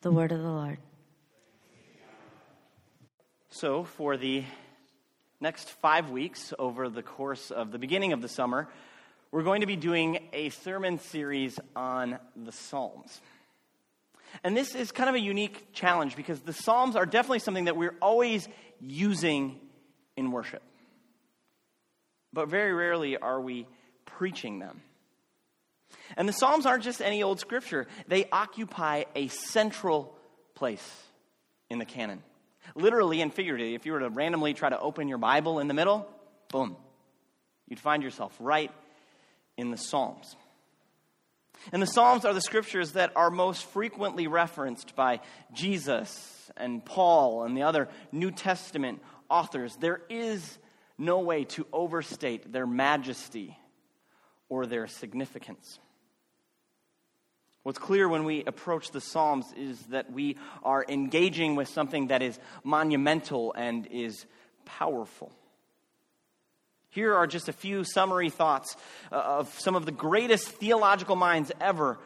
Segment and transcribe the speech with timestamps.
[0.00, 0.78] The word of the Lord.
[3.50, 4.44] So, for the
[5.40, 8.68] next five weeks over the course of the beginning of the summer,
[9.32, 13.20] we're going to be doing a sermon series on the Psalms.
[14.44, 17.76] And this is kind of a unique challenge because the Psalms are definitely something that
[17.76, 18.48] we're always
[18.80, 19.58] using
[20.16, 20.62] in worship.
[22.32, 23.66] But very rarely are we
[24.06, 24.80] preaching them.
[26.16, 30.14] And the Psalms aren't just any old scripture, they occupy a central
[30.54, 31.02] place
[31.70, 32.22] in the canon.
[32.74, 35.74] Literally and figuratively, if you were to randomly try to open your Bible in the
[35.74, 36.08] middle,
[36.50, 36.76] boom,
[37.68, 38.70] you'd find yourself right
[39.56, 40.36] in the Psalms.
[41.72, 45.20] And the Psalms are the scriptures that are most frequently referenced by
[45.52, 49.76] Jesus and Paul and the other New Testament authors.
[49.76, 50.58] There is
[50.96, 53.56] no way to overstate their majesty
[54.48, 55.78] or their significance.
[57.62, 62.22] What's clear when we approach the Psalms is that we are engaging with something that
[62.22, 64.24] is monumental and is
[64.64, 65.32] powerful.
[66.90, 68.76] Here are just a few summary thoughts
[69.12, 71.98] uh, of some of the greatest theological minds ever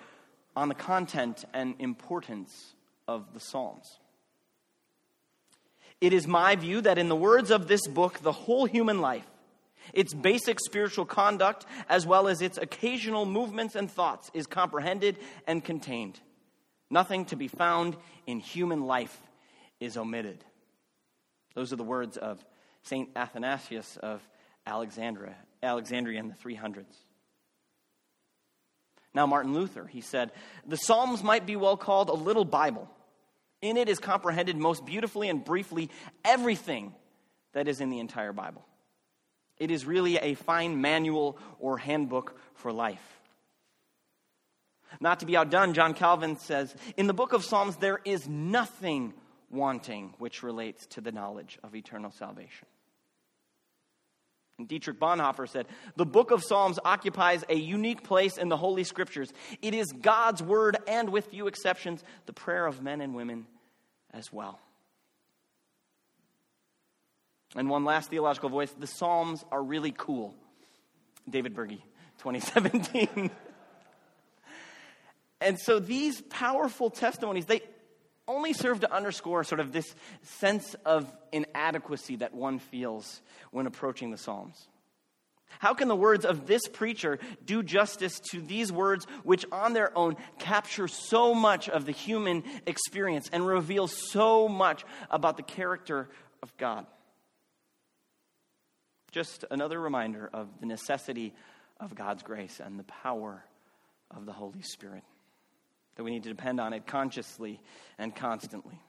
[0.56, 2.74] on the content and importance
[3.06, 3.98] of the Psalms.
[6.00, 9.26] It is my view that in the words of this book, the whole human life,
[9.92, 15.64] its basic spiritual conduct, as well as its occasional movements and thoughts, is comprehended and
[15.64, 16.20] contained.
[16.90, 19.18] Nothing to be found in human life
[19.80, 20.44] is omitted.
[21.54, 22.44] Those are the words of
[22.82, 23.08] St.
[23.16, 24.26] Athanasius of
[24.66, 26.84] Alexandria, Alexandria in the 300s.
[29.14, 30.32] Now, Martin Luther, he said,
[30.66, 32.88] the Psalms might be well called a little Bible.
[33.60, 35.90] In it is comprehended most beautifully and briefly
[36.24, 36.94] everything
[37.52, 38.64] that is in the entire Bible.
[39.62, 43.20] It is really a fine manual or handbook for life.
[45.00, 49.14] Not to be outdone, John Calvin says, In the book of Psalms, there is nothing
[49.50, 52.66] wanting which relates to the knowledge of eternal salvation.
[54.58, 58.82] And Dietrich Bonhoeffer said, The book of Psalms occupies a unique place in the Holy
[58.82, 59.32] Scriptures.
[59.62, 63.46] It is God's word, and with few exceptions, the prayer of men and women
[64.12, 64.58] as well.
[67.54, 70.34] And one last theological voice the Psalms are really cool.
[71.28, 71.78] David Berge,
[72.18, 73.30] 2017.
[75.40, 77.60] and so these powerful testimonies, they
[78.26, 83.20] only serve to underscore sort of this sense of inadequacy that one feels
[83.50, 84.68] when approaching the Psalms.
[85.58, 89.96] How can the words of this preacher do justice to these words, which on their
[89.96, 96.08] own capture so much of the human experience and reveal so much about the character
[96.42, 96.86] of God?
[99.12, 101.34] Just another reminder of the necessity
[101.78, 103.44] of God's grace and the power
[104.10, 105.04] of the Holy Spirit.
[105.96, 107.60] That we need to depend on it consciously
[107.98, 108.80] and constantly.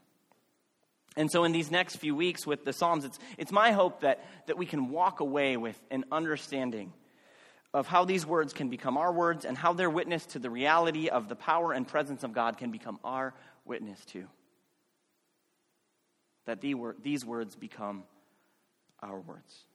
[1.15, 4.25] And so, in these next few weeks with the Psalms, it's, it's my hope that,
[4.47, 6.93] that we can walk away with an understanding
[7.73, 11.09] of how these words can become our words and how their witness to the reality
[11.09, 13.33] of the power and presence of God can become our
[13.65, 14.27] witness too.
[16.45, 18.03] That these words become
[19.01, 19.65] our words.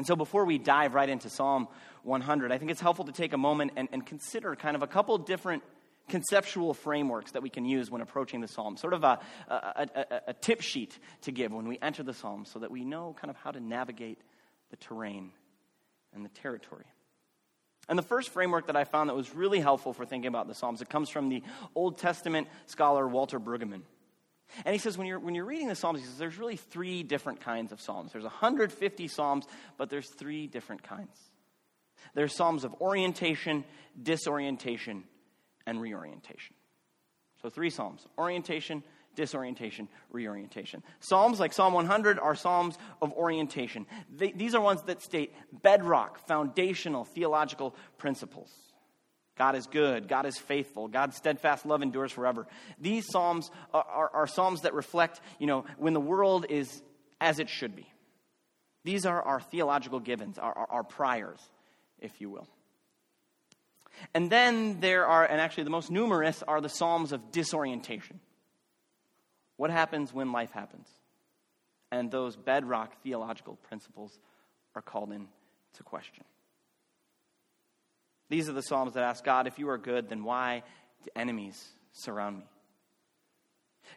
[0.00, 1.68] And so, before we dive right into Psalm
[2.04, 4.86] 100, I think it's helpful to take a moment and, and consider kind of a
[4.86, 5.62] couple different
[6.08, 10.20] conceptual frameworks that we can use when approaching the Psalm, sort of a, a, a,
[10.28, 13.30] a, tip sheet to give when we enter the Psalm so that we know kind
[13.30, 14.18] of how to navigate
[14.70, 15.32] the terrain
[16.14, 16.86] and the territory.
[17.86, 20.54] And the first framework that I found that was really helpful for thinking about the
[20.54, 21.42] Psalms, it comes from the
[21.74, 23.82] Old Testament scholar Walter Brueggemann.
[24.64, 27.02] And he says, when you're, when you're reading the Psalms, he says, there's really three
[27.02, 28.12] different kinds of Psalms.
[28.12, 31.16] There's 150 Psalms, but there's three different kinds.
[32.14, 33.64] There's Psalms of orientation,
[34.00, 35.04] disorientation,
[35.66, 36.54] and reorientation.
[37.42, 38.82] So three Psalms orientation,
[39.14, 40.82] disorientation, reorientation.
[41.00, 43.86] Psalms like Psalm 100 are Psalms of orientation.
[44.14, 48.50] They, these are ones that state bedrock, foundational theological principles.
[49.40, 50.06] God is good.
[50.06, 50.86] God is faithful.
[50.86, 52.46] God's steadfast love endures forever.
[52.78, 56.82] These psalms are, are, are, psalms that reflect, you know, when the world is
[57.22, 57.90] as it should be.
[58.84, 61.40] These are our theological givens, our, our, our priors,
[62.00, 62.48] if you will.
[64.12, 68.20] And then there are, and actually the most numerous are the psalms of disorientation.
[69.56, 70.86] What happens when life happens?
[71.90, 74.18] And those bedrock theological principles
[74.74, 76.24] are called into question.
[78.30, 80.62] These are the Psalms that ask God, if you are good, then why
[81.02, 81.62] do enemies
[81.92, 82.44] surround me?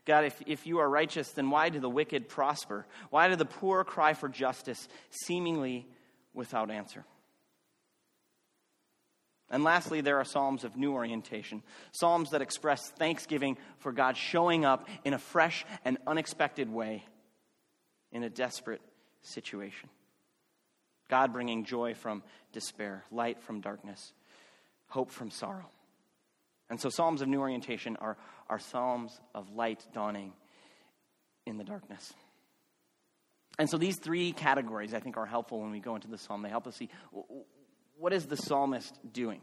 [0.06, 2.86] God, if, if you are righteous, then why do the wicked prosper?
[3.12, 5.88] Why do the poor cry for justice, seemingly
[6.34, 7.06] without answer?
[9.52, 14.66] And lastly, there are Psalms of new orientation, Psalms that express thanksgiving for God showing
[14.66, 17.06] up in a fresh and unexpected way
[18.12, 18.82] in a desperate
[19.22, 19.90] situation.
[21.08, 24.14] God bringing joy from despair, light from darkness,
[24.94, 25.70] hope from sorrow.
[26.70, 28.16] And so, Psalms of new orientation are,
[28.50, 30.34] are Psalms of light dawning
[31.46, 32.14] in the darkness.
[33.58, 36.44] And so, these three categories I think are helpful when we go into the psalm.
[36.44, 36.90] They help us see
[37.98, 39.42] what is the psalmist doing?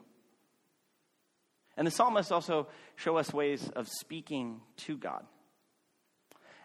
[1.77, 5.25] And the psalmists also show us ways of speaking to God.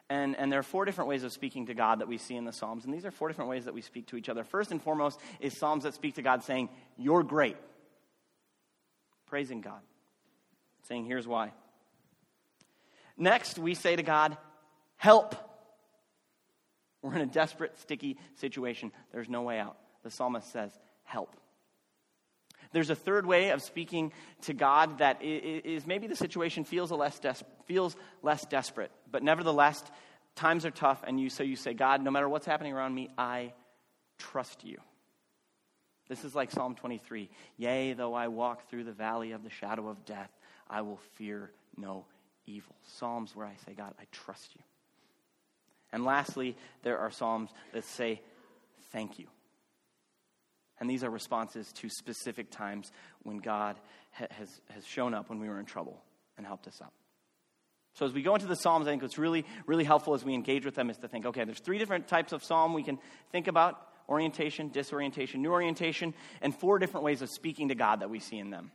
[0.10, 2.46] And, and there are four different ways of speaking to God that we see in
[2.46, 2.86] the Psalms.
[2.86, 4.44] And these are four different ways that we speak to each other.
[4.44, 7.58] First and foremost is Psalms that speak to God saying, You're great.
[9.27, 9.81] Praising God.
[10.88, 11.51] Saying, Here's why.
[13.18, 14.38] Next, we say to God,
[14.98, 15.36] Help.
[17.01, 18.92] We're in a desperate, sticky situation.
[19.12, 19.77] There's no way out.
[20.04, 20.72] The psalmist says,
[21.04, 21.36] Help.
[22.72, 24.12] There's a third way of speaking
[24.44, 29.81] to God that is maybe the situation feels less, des- feels less desperate, but nevertheless,
[30.36, 33.10] times are tough, and you, so you say, God, no matter what's happening around me,
[33.18, 33.54] I
[34.18, 34.78] trust you.
[36.07, 39.88] This is like Psalm 23 Yea, though I walk through the valley of the shadow
[39.88, 40.31] of death,
[40.69, 42.06] I will fear no
[42.46, 42.75] evil.
[42.84, 44.62] Psalms where I say, God, I trust you.
[45.92, 48.22] And lastly, there are Psalms that say,
[48.92, 49.28] Thank you.
[50.80, 52.92] And these are responses to specific times
[53.24, 53.78] when God
[54.12, 56.02] ha- has, has shown up when we were in trouble
[56.38, 56.92] and helped us out.
[57.94, 60.34] So as we go into the Psalms, I think what's really, really helpful as we
[60.34, 63.00] engage with them is to think, okay, there's three different types of Psalm we can
[63.31, 68.10] think about orientation, disorientation, new orientation, and four different ways of speaking to God that
[68.10, 68.72] we see in them.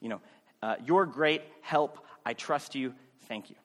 [0.00, 0.20] You know,
[0.62, 2.94] uh, you're great, help, I trust you,
[3.28, 3.56] thank you.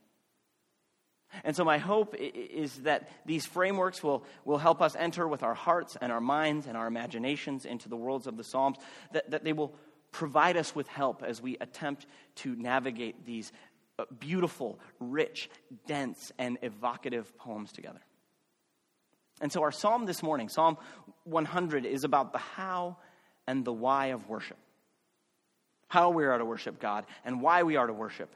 [1.44, 5.54] And so, my hope is that these frameworks will, will help us enter with our
[5.54, 8.78] hearts and our minds and our imaginations into the worlds of the Psalms,
[9.12, 9.76] that, that they will
[10.12, 13.52] provide us with help as we attempt to navigate these
[14.00, 15.50] uh, beautiful, rich,
[15.86, 18.00] dense, and evocative poems together.
[19.42, 20.78] And so, our psalm this morning, Psalm
[21.24, 22.98] 100, is about the how
[23.48, 24.58] and the why of worship.
[25.88, 28.30] How we are to worship God and why we are to worship.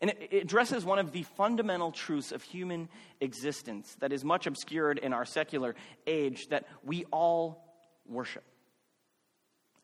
[0.00, 2.88] And it, addresses one of the fundamental truths of human
[3.20, 5.74] existence that is much obscured in our secular
[6.06, 7.64] age that we all
[8.06, 8.44] worship.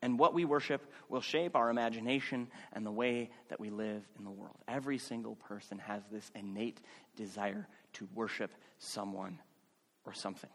[0.03, 4.23] And what we worship will shape our imagination and the way that we live in
[4.23, 4.57] the world.
[4.67, 6.81] Every single person has this innate
[7.15, 9.39] desire to worship someone
[10.05, 10.49] or something.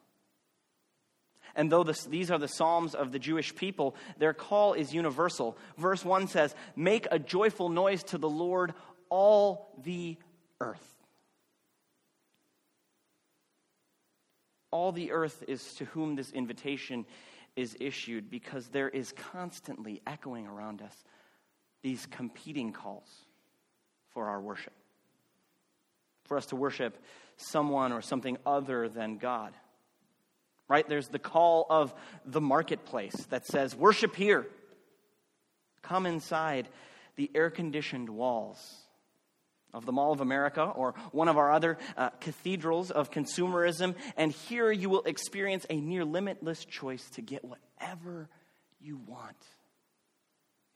[1.55, 5.57] And though this, these are the Psalms of the Jewish people, their call is universal.
[5.79, 8.75] Verse 1 says, Make a joyful noise to the Lord,
[9.09, 10.19] all the
[10.61, 10.95] earth.
[14.71, 17.07] All the earth is to whom this invitation
[17.57, 20.95] is issued because there is constantly echoing around us
[21.83, 23.09] these competing calls
[24.11, 24.75] for our worship.
[26.27, 26.97] For us to worship
[27.37, 29.53] someone or something other than God.
[30.69, 30.89] Right?
[30.89, 34.47] There's the call of the marketplace that says, Worship here.
[35.83, 36.69] Come inside
[37.15, 38.59] the air conditioned walls
[39.73, 44.33] of the Mall of America or one of our other uh, cathedrals of consumerism, and
[44.33, 48.29] here you will experience a near limitless choice to get whatever
[48.81, 49.37] you want.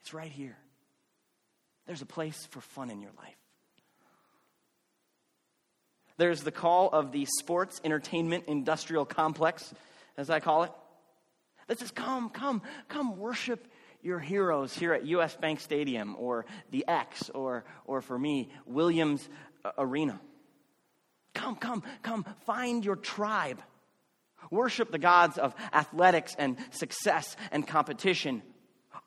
[0.03, 0.57] It's right here.
[1.87, 3.40] There's a place for fun in your life.
[6.21, 9.73] There's the call of the sports entertainment industrial complex,
[10.19, 10.73] as I call it,
[11.67, 13.67] that says, Come, come, come worship
[14.03, 19.27] your heroes here at US Bank Stadium or the X or, or for me, Williams
[19.65, 20.21] uh, Arena.
[21.33, 23.63] Come, come, come, find your tribe.
[24.51, 28.43] Worship the gods of athletics and success and competition.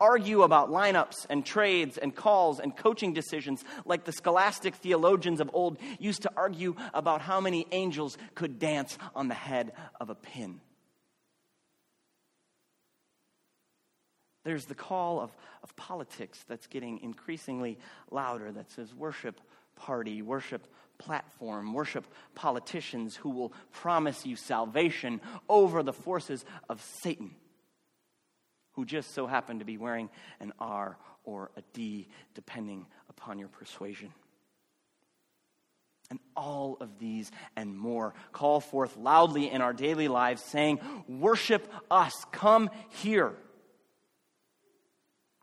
[0.04, 5.50] Argue about lineups and trades and calls and coaching decisions like the scholastic theologians of
[5.54, 10.16] old used to argue about how many angels could dance on the head of a
[10.16, 10.60] pin.
[14.44, 15.32] There's the call of,
[15.64, 17.80] of politics that's getting increasingly
[18.12, 19.40] louder that says worship
[19.78, 20.68] party, worship
[20.98, 22.06] platform, worship
[22.36, 27.32] politicians who will promise you salvation over the forces of Satan,
[28.74, 33.48] who just so happen to be wearing an R or a D, depending upon your
[33.48, 34.10] persuasion.
[36.10, 38.14] And all of these and more.
[38.34, 43.34] Call forth loudly in our daily lives, saying, Worship us, come here.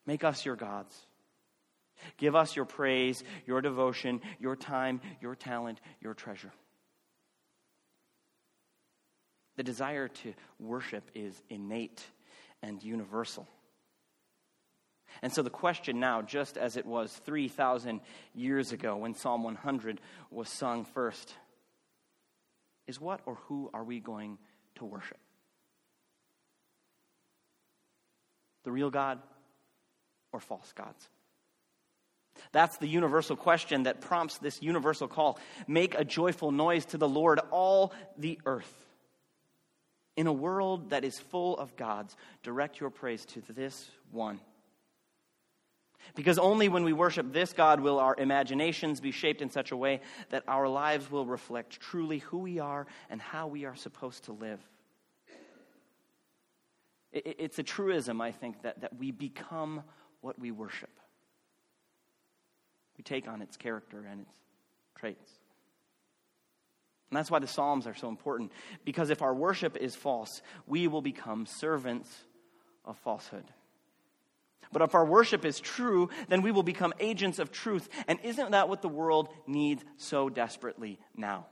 [0.07, 0.95] Make us your gods.
[2.17, 6.53] Give us your praise, your devotion, your time, your talent, your treasure.
[9.57, 12.03] The desire to worship is innate
[12.62, 13.47] and universal.
[15.23, 18.00] And so the question now, just as it was 3,000
[18.35, 20.00] years ago when Psalm 100
[20.31, 21.35] was sung first,
[22.87, 24.38] is what or who are we going
[24.76, 25.19] to worship?
[28.64, 29.19] The real God
[30.33, 31.09] or false gods?
[32.52, 35.38] That's the universal question that prompts this universal call.
[35.67, 38.73] Make a joyful noise to the Lord, all the earth.
[40.17, 44.40] In a world that is full of gods, direct your praise to this one.
[46.14, 49.76] Because only when we worship this God will our imaginations be shaped in such a
[49.76, 50.00] way
[50.31, 54.33] that our lives will reflect truly who we are and how we are supposed to
[54.33, 54.61] live.
[57.12, 59.83] It's a truism, I think, that, that we become
[60.21, 60.90] what we worship.
[62.97, 64.35] We take on its character and its
[64.95, 65.31] traits.
[67.11, 68.52] And that's why the Psalms are so important.
[68.85, 72.09] Because if our worship is false, we will become servants
[72.85, 73.45] of falsehood.
[74.73, 77.88] But if our worship is true, then we will become agents of truth.
[78.07, 81.47] And isn't that what the world needs so desperately now?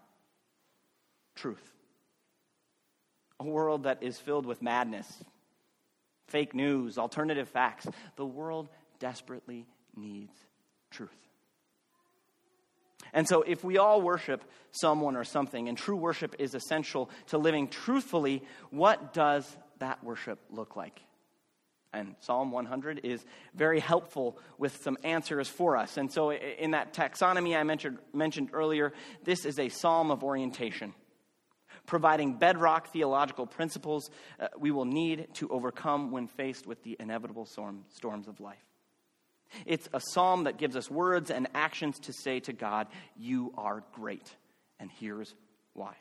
[1.34, 1.72] Truth.
[3.40, 5.24] A world that is filled with madness,
[6.28, 7.86] fake news, alternative facts.
[8.14, 8.68] The world
[9.00, 10.32] desperately needs
[10.90, 11.27] truth.
[13.12, 17.38] And so, if we all worship someone or something, and true worship is essential to
[17.38, 21.00] living truthfully, what does that worship look like?
[21.92, 23.24] And Psalm 100 is
[23.54, 25.96] very helpful with some answers for us.
[25.96, 28.92] And so, in that taxonomy I mentioned, mentioned earlier,
[29.24, 30.92] this is a psalm of orientation,
[31.86, 37.46] providing bedrock theological principles uh, we will need to overcome when faced with the inevitable
[37.46, 38.67] storm, storms of life.
[39.66, 42.86] It's a psalm that gives us words and actions to say to God,
[43.16, 44.34] You are great,
[44.78, 45.34] and here's
[45.74, 45.94] why.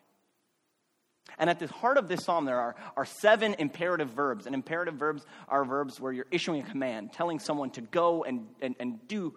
[1.38, 4.46] And at the heart of this psalm, there are, are seven imperative verbs.
[4.46, 8.48] And imperative verbs are verbs where you're issuing a command, telling someone to go and,
[8.62, 9.34] and, and do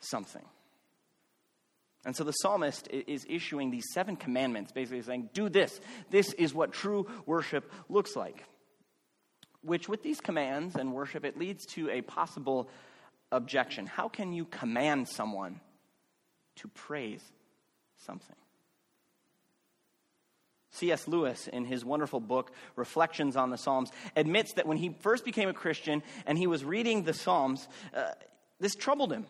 [0.00, 0.44] something.
[2.04, 5.80] And so the psalmist is issuing these seven commandments, basically saying, Do this.
[6.10, 8.44] This is what true worship looks like.
[9.62, 12.68] Which, with these commands and worship, it leads to a possible
[13.32, 13.86] objection.
[13.86, 15.60] How can you command someone
[16.56, 17.22] to praise
[18.06, 18.36] something?
[20.72, 21.06] C.S.
[21.06, 25.48] Lewis, in his wonderful book, Reflections on the Psalms, admits that when he first became
[25.48, 28.12] a Christian and he was reading the Psalms, uh,
[28.58, 29.26] this troubled him.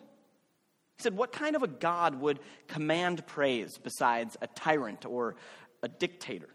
[0.97, 5.35] He said, What kind of a God would command praise besides a tyrant or
[5.81, 6.49] a dictator?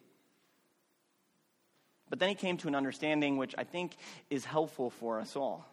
[2.09, 3.97] But then he came to an understanding which I think
[4.31, 5.67] is helpful for us all.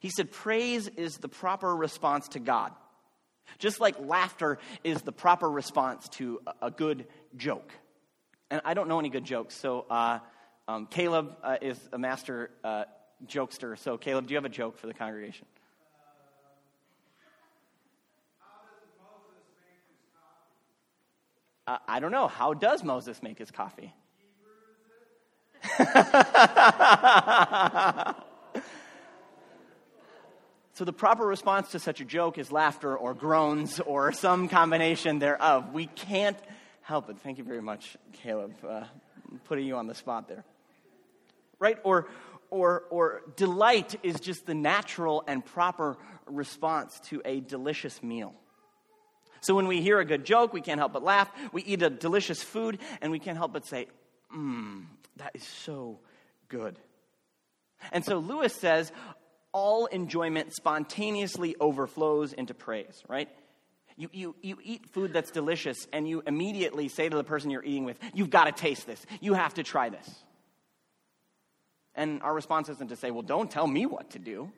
[0.00, 2.72] He said, Praise is the proper response to God,
[3.58, 7.06] just like laughter is the proper response to a good
[7.36, 7.72] joke
[8.52, 9.56] and I don't know any good jokes.
[9.56, 10.18] So uh,
[10.68, 12.84] um, Caleb uh, is a master uh,
[13.26, 13.78] jokester.
[13.78, 15.46] So Caleb, do you have a joke for the congregation?
[21.66, 22.28] Uh, I don't know.
[22.28, 23.94] How does Moses make his coffee?
[30.82, 35.20] so the proper response to such a joke is laughter or groans or some combination
[35.20, 35.72] thereof.
[35.72, 36.36] We can't
[36.80, 37.20] help it.
[37.20, 38.82] Thank you very much, Caleb, uh,
[39.44, 40.42] putting you on the spot there.
[41.60, 41.78] Right?
[41.84, 42.08] Or,
[42.50, 48.34] or, or delight is just the natural and proper response to a delicious meal.
[49.40, 51.30] So when we hear a good joke, we can't help but laugh.
[51.52, 53.86] We eat a delicious food, and we can't help but say,
[54.36, 54.86] Mmm,
[55.18, 56.00] that is so
[56.48, 56.76] good.
[57.92, 58.92] And so Lewis says,
[59.52, 63.28] all enjoyment spontaneously overflows into praise, right?
[63.96, 67.64] You, you, you eat food that's delicious, and you immediately say to the person you're
[67.64, 69.04] eating with, You've got to taste this.
[69.20, 70.08] You have to try this.
[71.94, 74.50] And our response isn't to say, Well, don't tell me what to do.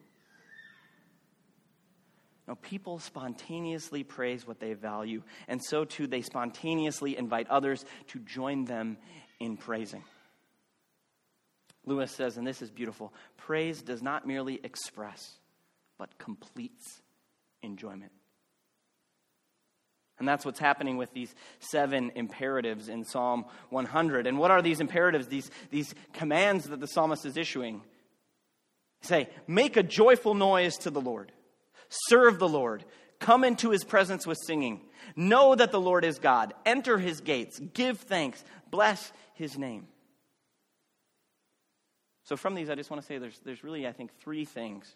[2.46, 8.18] No, people spontaneously praise what they value, and so too they spontaneously invite others to
[8.18, 8.98] join them
[9.40, 10.04] in praising.
[11.86, 15.38] Lewis says, and this is beautiful praise does not merely express,
[15.98, 17.02] but completes
[17.62, 18.12] enjoyment.
[20.18, 24.26] And that's what's happening with these seven imperatives in Psalm 100.
[24.26, 27.82] And what are these imperatives, these, these commands that the psalmist is issuing?
[29.02, 31.32] Say, make a joyful noise to the Lord,
[31.88, 32.84] serve the Lord,
[33.24, 34.82] Come into his presence with singing.
[35.16, 36.52] Know that the Lord is God.
[36.66, 37.58] Enter his gates.
[37.58, 38.44] Give thanks.
[38.70, 39.86] Bless his name.
[42.24, 44.94] So, from these, I just want to say there's, there's really, I think, three things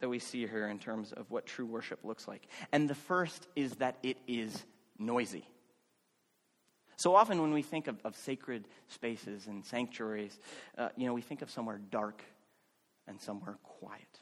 [0.00, 2.46] that we see here in terms of what true worship looks like.
[2.72, 4.64] And the first is that it is
[4.98, 5.48] noisy.
[6.96, 10.38] So often when we think of, of sacred spaces and sanctuaries,
[10.76, 12.22] uh, you know, we think of somewhere dark
[13.06, 14.20] and somewhere quiet.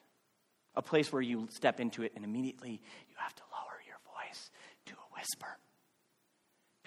[0.77, 4.51] A place where you step into it and immediately you have to lower your voice
[4.87, 5.57] to a whisper.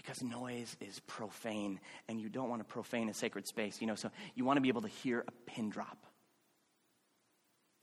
[0.07, 3.81] Because noise is profane, and you don't want to profane a sacred space.
[3.81, 5.97] You know, so you want to be able to hear a pin drop.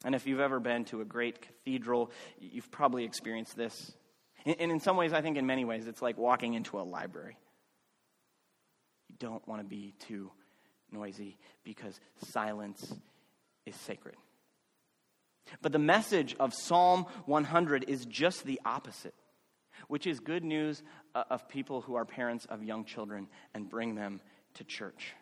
[0.06, 3.92] And if you've ever been to a great cathedral, you've probably experienced this.
[4.46, 7.36] And in some ways, I think in many ways, it's like walking into a library.
[9.10, 10.30] You don't want to be too
[10.90, 12.00] noisy because
[12.32, 12.94] silence
[13.66, 14.14] is sacred.
[15.60, 19.14] But the message of Psalm 100 is just the opposite,
[19.88, 20.82] which is good news
[21.14, 24.20] uh, of people who are parents of young children and bring them
[24.54, 25.14] to church.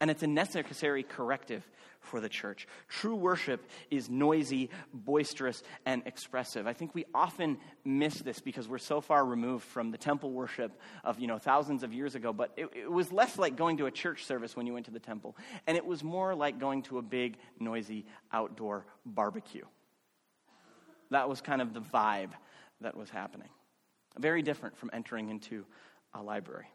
[0.00, 1.66] And it's a necessary corrective
[2.00, 2.66] for the church.
[2.88, 6.66] True worship is noisy, boisterous, and expressive.
[6.66, 10.78] I think we often miss this because we're so far removed from the temple worship
[11.04, 12.32] of, you know, thousands of years ago.
[12.32, 14.92] But it, it was less like going to a church service when you went to
[14.92, 15.36] the temple,
[15.66, 19.64] and it was more like going to a big, noisy outdoor barbecue.
[21.10, 22.30] That was kind of the vibe
[22.84, 23.48] that was happening.
[24.18, 25.64] Very different from entering into
[26.14, 26.66] a library.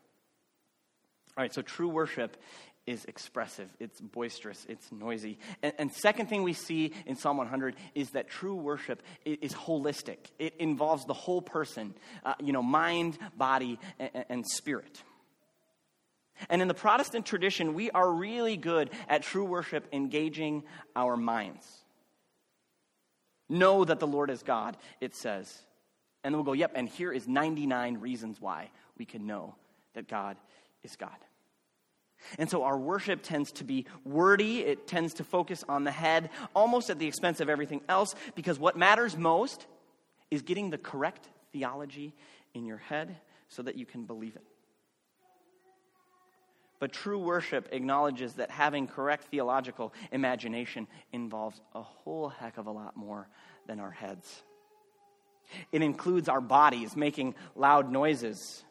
[1.37, 2.37] All right, so true worship
[2.85, 5.37] is expressive, it's boisterous, it's noisy.
[5.61, 10.17] And, and, second thing we see in Psalm 100 is that true worship is, holistic.
[10.39, 11.93] It involves the whole person,
[12.25, 15.03] uh, you know, mind, body, and, and spirit.
[16.49, 20.63] And in the Protestant tradition, we are really good at true worship engaging
[20.95, 21.65] our minds.
[23.49, 25.53] Know that the Lord is God, it says.
[26.23, 29.55] And then we'll go, yep, and here is 99 reasons why we can know
[29.93, 30.37] that God
[30.83, 31.15] is God.
[32.37, 36.29] And so our worship tends to be wordy, it tends to focus on the head,
[36.53, 39.65] almost at the expense of everything else, because what matters most
[40.29, 42.13] is getting the correct theology
[42.53, 43.15] in your head
[43.47, 44.43] so that you can believe it.
[46.79, 52.71] But true worship acknowledges that having correct theological imagination involves a whole heck of a
[52.71, 53.27] lot more
[53.67, 54.43] than our heads.
[55.71, 58.63] It includes our bodies making loud noises,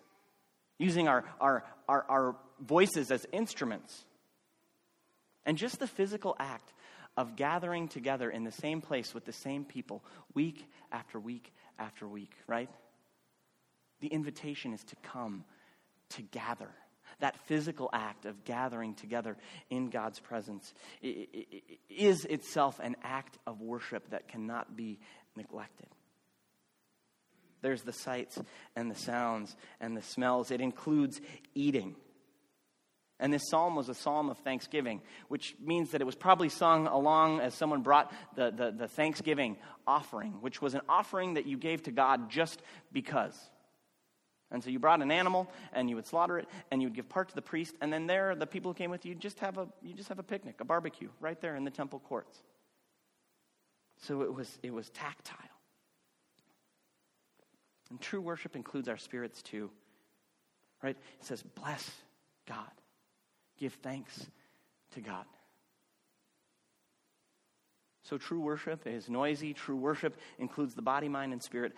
[0.79, 4.05] using our, our, our, our voices as instruments.
[5.45, 6.73] And just the physical act
[7.17, 12.07] of gathering together in the same place with the same people week after week after
[12.07, 12.71] week, right?
[14.01, 15.45] The invitation is to come
[16.11, 16.69] to gather.
[17.21, 19.37] That physical act of gathering together
[19.71, 25.01] in God's presence is itself an act of worship that cannot be
[25.35, 25.88] neglected.
[27.62, 28.38] There's the sights
[28.77, 30.51] and the sounds and the smells.
[30.51, 31.21] It includes
[31.55, 31.97] eating.
[33.21, 36.87] And this psalm was a psalm of thanksgiving, which means that it was probably sung
[36.87, 39.57] along as someone brought the, the, the, thanksgiving
[39.88, 43.37] offering, which was an offering that you gave to God just because.
[44.53, 47.09] And so you brought an animal and you would slaughter it and you would give
[47.09, 49.59] part to the priest, and then there, the people who came with you just have
[49.59, 52.38] a you just have a picnic, a barbecue right there in the temple courts.
[53.99, 55.37] So it was it was tactile.
[57.90, 59.70] And true worship includes our spirits too.
[60.83, 60.96] Right?
[61.20, 61.90] It says, bless
[62.46, 62.70] God
[63.59, 64.27] give thanks
[64.94, 65.24] to God.
[68.05, 69.53] So, true worship is noisy.
[69.53, 71.74] True worship includes the body, mind, and spirit.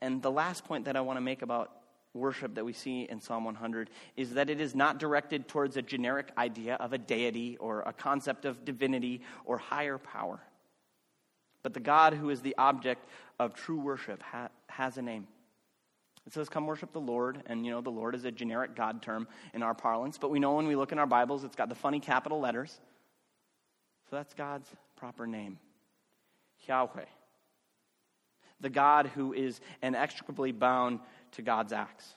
[0.00, 1.72] And the last point that I want to make about
[2.14, 5.82] worship that we see in Psalm 100 is that it is not directed towards a
[5.82, 10.40] generic idea of a deity or a concept of divinity or higher power.
[11.64, 13.04] But the God who is the object
[13.40, 15.26] of true worship ha- has a name.
[16.26, 17.42] It says, Come worship the Lord.
[17.46, 20.18] And, you know, the Lord is a generic God term in our parlance.
[20.18, 22.76] But we know when we look in our Bibles, it's got the funny capital letters.
[24.10, 25.58] So that's God's proper name
[26.66, 27.04] Yahweh.
[28.60, 31.00] The God who is inextricably bound
[31.32, 32.14] to God's acts.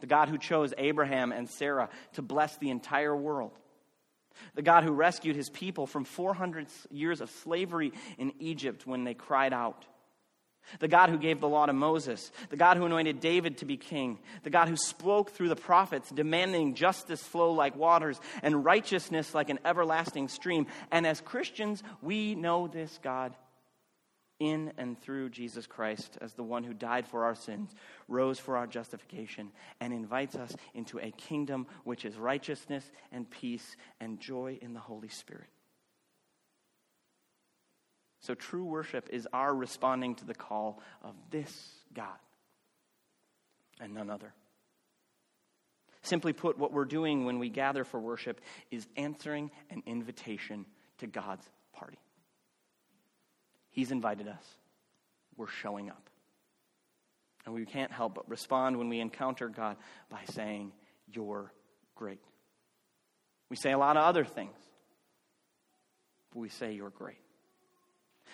[0.00, 3.52] The God who chose Abraham and Sarah to bless the entire world.
[4.54, 9.14] The God who rescued his people from 400 years of slavery in Egypt when they
[9.14, 9.84] cried out
[10.78, 13.76] the God who gave the law to Moses, the God who anointed David to be
[13.76, 19.34] king, the God who spoke through the prophets, demanding justice flow like waters and righteousness
[19.34, 20.66] like an everlasting stream.
[20.90, 23.34] And as Christians, we know this God
[24.40, 27.74] in and through Jesus Christ as the one who died for our sins,
[28.08, 33.76] rose for our justification, and invites us into a kingdom which is righteousness and peace
[34.00, 35.48] and joy in the Holy Spirit.
[38.20, 42.18] So true worship is our responding to the call of this God
[43.80, 44.34] and none other.
[46.02, 50.66] Simply put, what we're doing when we gather for worship is answering an invitation
[50.98, 51.98] to God's party.
[53.70, 54.44] He's invited us,
[55.36, 56.08] we're showing up.
[57.46, 59.76] And we can't help but respond when we encounter God
[60.10, 60.72] by saying,
[61.10, 61.50] You're
[61.94, 62.20] great.
[63.48, 64.56] We say a lot of other things,
[66.32, 67.16] but we say, You're great.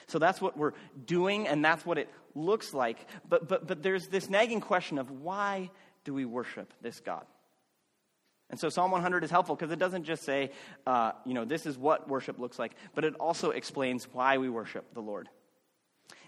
[0.06, 0.72] So that's what we're
[1.04, 3.06] doing, and that's what it looks like.
[3.28, 5.70] But, but, but there's this nagging question of why
[6.04, 7.24] do we worship this God?
[8.48, 10.52] And so Psalm 100 is helpful because it doesn't just say,
[10.86, 14.48] uh, you know, this is what worship looks like, but it also explains why we
[14.48, 15.28] worship the Lord.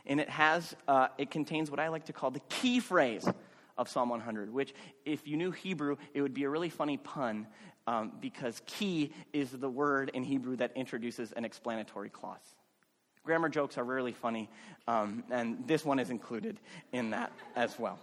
[0.05, 3.29] And it has, uh, it contains what I like to call the key phrase
[3.77, 7.47] of Psalm 100, which, if you knew Hebrew, it would be a really funny pun
[7.87, 12.55] um, because key is the word in Hebrew that introduces an explanatory clause.
[13.29, 14.49] Grammar jokes are rarely funny,
[14.87, 16.59] um, and this one is included
[16.93, 17.99] in that as well.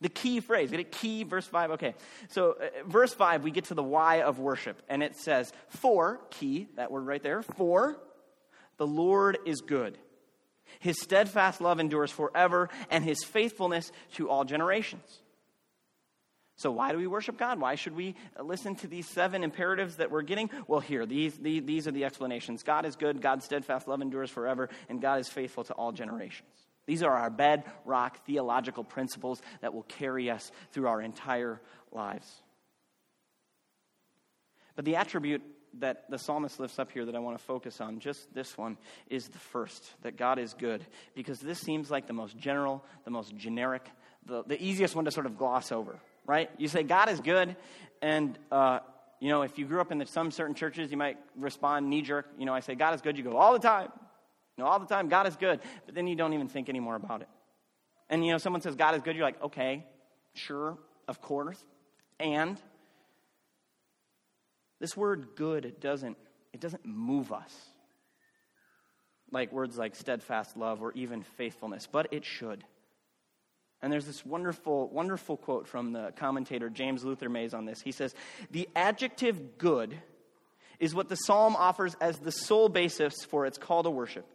[0.00, 0.90] The key phrase, get it?
[0.90, 1.70] Key, verse 5.
[1.72, 1.94] Okay.
[2.28, 6.18] So, uh, verse 5, we get to the why of worship, and it says, For,
[6.30, 7.98] key, that word right there, for
[8.78, 9.96] the Lord is good.
[10.80, 15.20] His steadfast love endures forever, and his faithfulness to all generations.
[16.60, 17.58] So, why do we worship God?
[17.58, 20.50] Why should we listen to these seven imperatives that we're getting?
[20.68, 24.28] Well, here, these, these, these are the explanations God is good, God's steadfast love endures
[24.28, 26.50] forever, and God is faithful to all generations.
[26.84, 32.30] These are our bedrock theological principles that will carry us through our entire lives.
[34.76, 35.40] But the attribute
[35.78, 38.76] that the psalmist lifts up here that I want to focus on, just this one,
[39.08, 40.84] is the first that God is good.
[41.14, 43.88] Because this seems like the most general, the most generic,
[44.26, 45.98] the, the easiest one to sort of gloss over,
[46.30, 46.48] right?
[46.58, 47.56] You say God is good,
[48.00, 48.78] and, uh,
[49.18, 52.02] you know, if you grew up in the, some certain churches, you might respond knee
[52.02, 52.26] jerk.
[52.38, 53.90] You know, I say God is good, you go all the time
[54.56, 56.94] You know, all the time, God is good, but then you don't even think anymore
[56.94, 57.28] about it.
[58.08, 59.84] And, you know, someone says God is good, you're like, okay,
[60.34, 61.64] sure, of course.
[62.18, 62.60] And
[64.78, 66.16] this word good, it doesn't,
[66.52, 67.54] it doesn't move us.
[69.32, 72.62] Like words like steadfast love or even faithfulness, but it should.
[73.82, 77.80] And there's this wonderful, wonderful quote from the commentator James Luther Mays on this.
[77.80, 78.14] He says,
[78.50, 79.96] The adjective good
[80.78, 84.26] is what the psalm offers as the sole basis for its call to worship.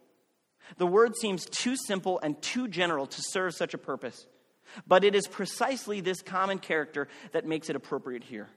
[0.78, 4.26] The word seems too simple and too general to serve such a purpose,
[4.86, 8.48] but it is precisely this common character that makes it appropriate here.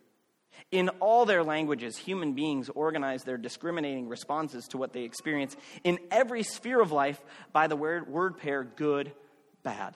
[0.72, 6.00] In all their languages, human beings organize their discriminating responses to what they experience in
[6.12, 7.20] every sphere of life
[7.54, 9.12] by the word, word pair good,
[9.64, 9.96] bad.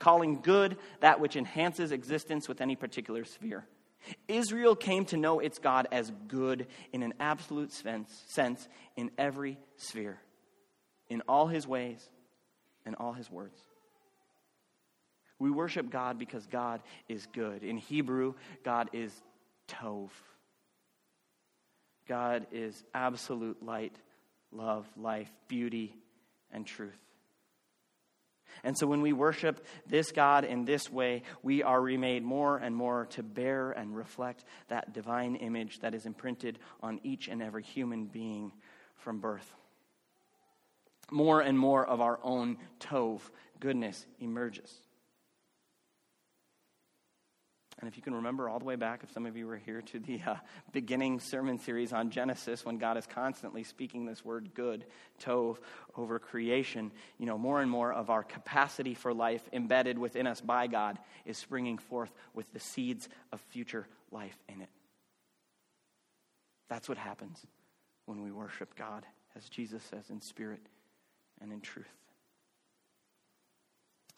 [0.00, 3.64] Calling good that which enhances existence with any particular sphere.
[4.26, 10.18] Israel came to know its God as good in an absolute sense in every sphere
[11.10, 12.02] in all his ways
[12.86, 13.60] and all his words.
[15.38, 17.62] We worship God because God is good.
[17.62, 18.34] In Hebrew,
[18.64, 19.12] God is
[19.68, 20.10] Tov.
[22.08, 23.94] God is absolute light,
[24.52, 25.94] love, life, beauty,
[26.52, 26.98] and truth.
[28.64, 32.74] And so when we worship this God in this way, we are remade more and
[32.74, 37.62] more to bear and reflect that divine image that is imprinted on each and every
[37.62, 38.52] human being
[38.96, 39.54] from birth
[41.10, 43.20] more and more of our own tov,
[43.58, 44.72] goodness, emerges.
[47.80, 49.80] And if you can remember all the way back, if some of you were here
[49.80, 50.34] to the uh,
[50.72, 54.84] beginning sermon series on Genesis, when God is constantly speaking this word good,
[55.18, 55.56] tov,
[55.96, 60.42] over creation, you know, more and more of our capacity for life embedded within us
[60.42, 64.68] by God is springing forth with the seeds of future life in it.
[66.68, 67.46] That's what happens
[68.04, 70.66] when we worship God, as Jesus says, in spirit
[71.40, 71.99] and in truth.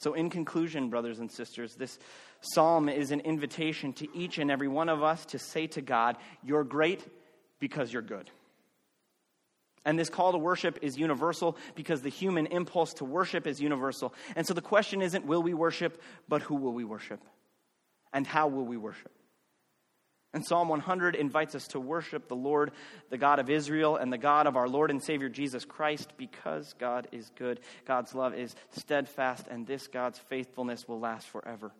[0.02, 2.00] So, in conclusion, brothers and sisters, this
[2.40, 6.16] psalm is an invitation to each and every one of us to say to God,
[6.42, 7.06] You're great
[7.60, 8.28] because you're good.
[9.84, 14.12] And this call to worship is universal because the human impulse to worship is universal.
[14.34, 17.20] And so the question isn't will we worship, but who will we worship?
[18.12, 19.12] And how will we worship?
[20.34, 22.72] And Psalm 100 invites us to worship the Lord,
[23.10, 26.74] the God of Israel, and the God of our Lord and Savior Jesus Christ because
[26.78, 27.60] God is good.
[27.84, 31.72] God's love is steadfast, and this God's faithfulness will last forever.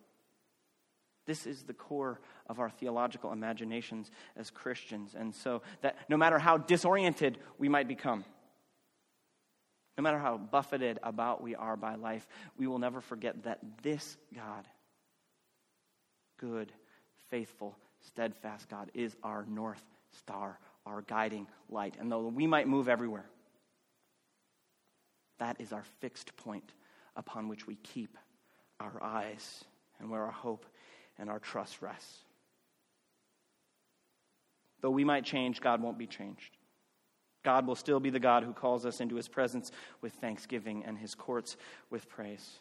[1.25, 5.15] This is the core of our theological imaginations as Christians.
[5.17, 8.23] And so that no matter how disoriented we might become,
[9.97, 14.17] no matter how buffeted about we are by life, we will never forget that this
[14.35, 14.67] God,
[16.39, 16.71] good,
[17.29, 17.75] faithful,
[18.07, 19.83] steadfast God is our north
[20.17, 21.95] star, our guiding light.
[21.99, 23.25] And though we might move everywhere,
[25.39, 26.73] that is our fixed point
[27.15, 28.17] upon which we keep
[28.79, 29.63] our eyes
[29.99, 30.65] and where our hope
[31.17, 32.19] and our trust rests.
[34.81, 36.57] Though we might change, God won't be changed.
[37.43, 40.97] God will still be the God who calls us into his presence with thanksgiving and
[40.97, 41.57] his courts
[41.89, 42.59] with praise.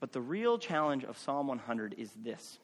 [0.00, 2.58] But the real challenge of Psalm 100 is this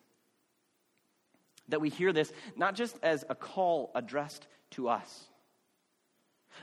[1.70, 5.26] that we hear this not just as a call addressed to us,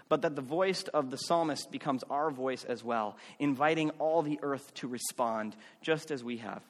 [0.09, 4.39] but that the voice of the psalmist becomes our voice as well, inviting all the
[4.41, 6.61] earth to respond just as we have.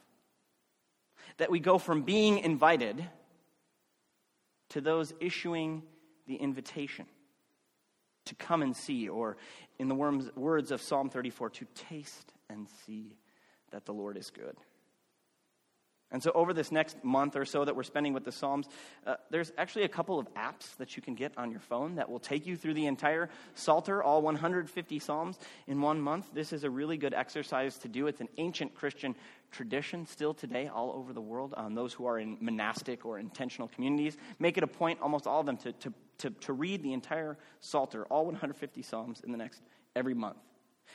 [1.38, 3.04] That we go from being invited
[4.70, 5.84] to those issuing
[6.28, 7.06] the invitation
[8.26, 9.38] to come and see, or
[9.80, 13.16] in the words of Psalm 34, to taste and see
[13.72, 14.58] that the Lord is good.
[16.10, 18.70] And so, over this next month or so that we're spending with the Psalms,
[19.06, 22.10] uh, there's actually a couple of apps that you can get on your phone that
[22.10, 26.30] will take you through the entire Psalter, all 150 Psalms, in one month.
[26.34, 28.08] This is a really good exercise to do.
[28.08, 29.16] It's an ancient Christian
[29.52, 31.54] tradition still today all over the world.
[31.58, 35.42] Um, those who are in monastic or intentional communities make it a point, almost all
[35.42, 39.38] of them, to, to, to, to read the entire Psalter, all 150 Psalms, in the
[39.38, 39.62] next
[39.94, 40.38] every month.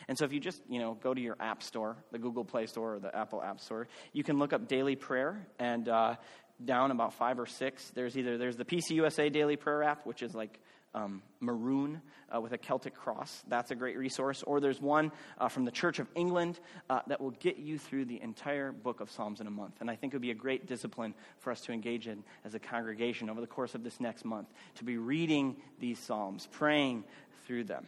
[0.08, 2.66] And so if you just, you know, go to your app store, the Google Play
[2.66, 6.16] Store or the Apple App Store, you can look up daily prayer and uh,
[6.64, 10.34] down about five or six, there's either, there's the PCUSA daily prayer app, which is
[10.34, 10.58] like
[10.94, 12.00] um, maroon
[12.34, 13.42] uh, with a Celtic cross.
[13.48, 14.42] That's a great resource.
[14.42, 18.06] Or there's one uh, from the Church of England uh, that will get you through
[18.06, 19.76] the entire book of Psalms in a month.
[19.80, 22.54] And I think it would be a great discipline for us to engage in as
[22.54, 27.04] a congregation over the course of this next month to be reading these Psalms, praying
[27.46, 27.86] through them.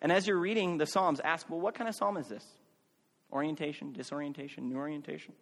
[0.00, 2.44] And as you're reading the Psalms, ask, well, what kind of psalm is this?
[3.32, 5.34] Orientation, disorientation, new orientation?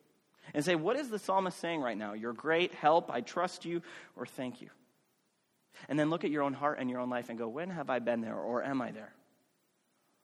[0.54, 2.12] And say, what is the psalmist saying right now?
[2.12, 3.82] You're great, help, I trust you,
[4.16, 4.70] or thank you.
[5.88, 7.90] And then look at your own heart and your own life and go, when have
[7.90, 9.12] I been there, or am I there?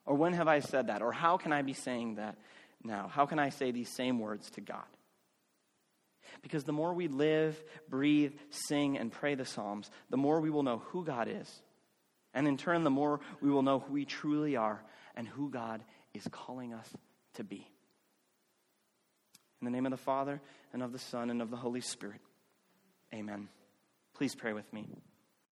[0.06, 1.02] Or when have I said that?
[1.02, 2.36] Or how can I be saying that
[2.82, 3.08] now?
[3.12, 4.84] How can I say these same words to God?
[6.42, 10.62] Because the more we live, breathe, sing, and pray the Psalms, the more we will
[10.62, 11.62] know who God is
[12.34, 14.82] and in turn, the more we will know who we truly are
[15.16, 15.82] and who God
[16.14, 16.88] is calling us
[17.34, 17.66] to be.
[19.60, 20.40] In the name of the Father,
[20.72, 22.20] and of the Son, and of the Holy Spirit,
[23.14, 23.48] amen.
[24.14, 24.88] Please pray with me.